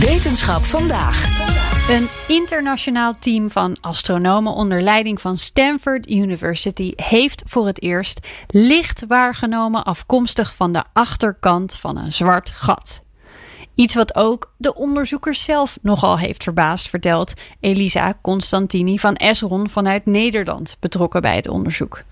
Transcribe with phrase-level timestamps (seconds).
[0.00, 1.24] Wetenschap vandaag.
[1.88, 9.04] Een internationaal team van astronomen onder leiding van Stanford University heeft voor het eerst licht
[9.08, 13.02] waargenomen afkomstig van de achterkant van een zwart gat.
[13.74, 20.06] Iets wat ook de onderzoekers zelf nogal heeft verbaasd, vertelt Elisa Constantini van Esron vanuit
[20.06, 22.02] Nederland, betrokken bij het onderzoek.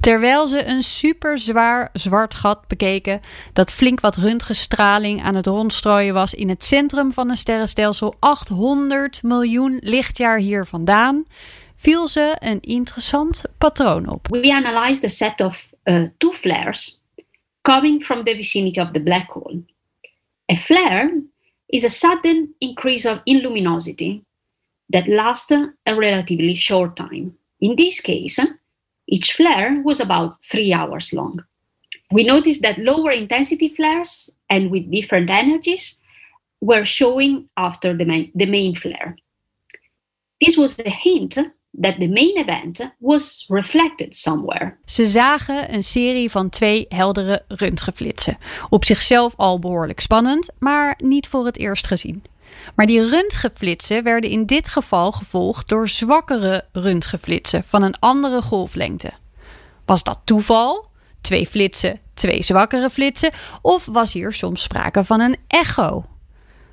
[0.00, 3.20] Terwijl ze een superzwaar zwart gat bekeken
[3.52, 9.22] dat flink wat röntgenstraling aan het rondstrooien was in het centrum van een sterrenstelsel 800
[9.22, 11.24] miljoen lichtjaar hier vandaan,
[11.76, 14.26] viel ze een interessant patroon op.
[14.30, 17.02] We analyzed a set of uh, two flares
[17.62, 19.64] coming from the vicinity of the black hole.
[20.52, 21.22] A flare
[21.66, 24.22] is a sudden increase of in luminosity
[24.88, 25.50] that lasts
[25.88, 27.36] a relatively short time.
[27.58, 28.38] In this case,
[29.06, 31.44] each flare was about three hours long.
[32.10, 36.00] We noticed that lower intensity flares and with different energies
[36.60, 39.16] were showing after the main, the main flare.
[40.40, 41.38] This was a hint
[41.80, 44.76] that the main event was reflected somewhere.
[44.84, 48.38] Ze zagen een serie van twee heldere röntgenflitsen.
[48.70, 52.22] Op zichzelf al behoorlijk spannend, maar niet voor het eerst gezien.
[52.74, 59.12] Maar die röntgenflitsen werden in dit geval gevolgd door zwakkere röntgenflitsen van een andere golflengte.
[59.84, 60.86] Was dat toeval?
[61.20, 63.30] Twee flitsen, twee zwakkere flitsen?
[63.62, 66.04] Of was hier soms sprake van een echo?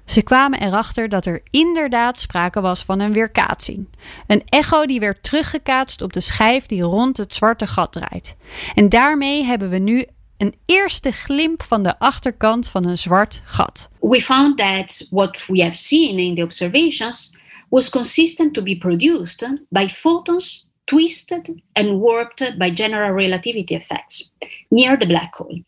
[0.06, 3.88] Ze kwamen erachter dat er inderdaad sprake was van een weerkaatsing.
[4.28, 8.36] Een echo die werd teruggekaatst op de schijf die rond het zwarte gat draait.
[8.76, 10.06] En daarmee hebben we nu
[10.42, 13.90] een eerste glimp van de achterkant van een zwart gat.
[14.00, 17.36] We found that what we have seen in the observations
[17.70, 24.32] was consistent to be produced by photons twisted and warped by general relativity effects
[24.70, 25.64] near the black hole.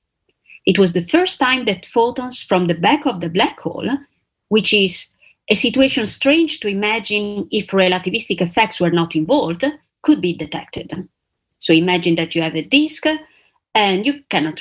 [0.64, 3.98] It was the first time that photons from the back of the black hole,
[4.48, 5.14] which is
[5.50, 9.66] a situation strange to imagine if relativistic effects were not involved,
[10.02, 11.08] could be detected.
[11.60, 13.06] So imagine that you have a disk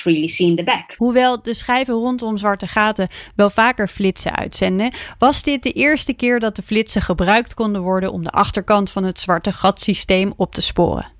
[0.03, 0.95] really back.
[0.97, 6.39] Hoewel de schijven rondom zwarte gaten wel vaker flitsen uitzenden, was dit de eerste keer
[6.39, 10.61] dat de flitsen gebruikt konden worden om de achterkant van het zwarte gatsysteem op te
[10.61, 11.11] sporen.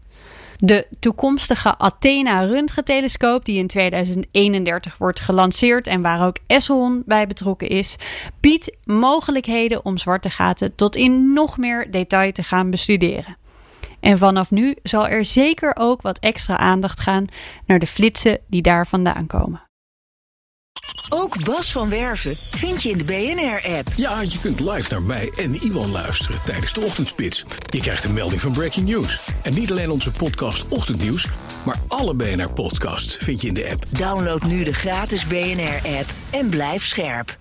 [0.58, 7.68] De toekomstige Athena röntgentelescoop, die in 2031 wordt gelanceerd en waar ook Esselon bij betrokken
[7.70, 7.96] is,
[8.40, 13.38] biedt mogelijkheden om zwarte gaten tot in nog meer detail te gaan bestuderen.
[14.04, 17.26] En vanaf nu zal er zeker ook wat extra aandacht gaan
[17.66, 19.62] naar de flitsen die daar vandaan komen.
[21.10, 23.88] Ook Bas van Werven vind je in de BNR-app.
[23.96, 27.46] Ja, je kunt live naar mij en Iwan luisteren tijdens de ochtendspits.
[27.70, 29.30] Je krijgt een melding van Breaking News.
[29.42, 31.28] En niet alleen onze podcast Ochtendnieuws,
[31.66, 33.86] maar alle BNR-podcasts vind je in de app.
[33.90, 37.38] Download nu de gratis BNR-app en blijf scherp.